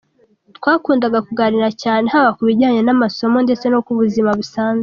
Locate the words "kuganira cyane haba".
1.27-2.31